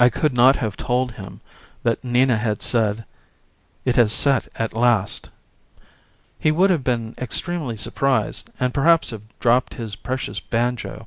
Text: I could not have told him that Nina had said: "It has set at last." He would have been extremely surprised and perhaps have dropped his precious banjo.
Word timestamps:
I 0.00 0.08
could 0.08 0.34
not 0.34 0.56
have 0.56 0.76
told 0.76 1.12
him 1.12 1.40
that 1.84 2.02
Nina 2.02 2.38
had 2.38 2.60
said: 2.60 3.04
"It 3.84 3.94
has 3.94 4.12
set 4.12 4.48
at 4.56 4.72
last." 4.74 5.28
He 6.40 6.50
would 6.50 6.70
have 6.70 6.82
been 6.82 7.14
extremely 7.18 7.76
surprised 7.76 8.50
and 8.58 8.74
perhaps 8.74 9.10
have 9.10 9.22
dropped 9.38 9.74
his 9.74 9.94
precious 9.94 10.40
banjo. 10.40 11.06